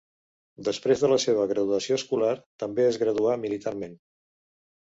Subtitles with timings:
[0.69, 2.31] Després de la seva graduació escolar,
[2.65, 3.99] també es graduà militarment.